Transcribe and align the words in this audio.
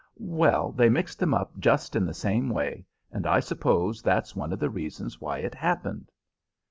"Well, 0.25 0.71
they 0.71 0.89
mixed 0.89 1.19
them 1.19 1.35
up 1.35 1.59
just 1.59 1.95
in 1.95 2.07
the 2.07 2.13
same 2.15 2.49
way, 2.49 2.87
and 3.11 3.27
I 3.27 3.39
suppose 3.39 4.01
that's 4.01 4.35
one 4.35 4.51
of 4.51 4.57
the 4.57 4.71
reasons 4.71 5.21
why 5.21 5.37
it 5.37 5.53
happened." 5.53 6.11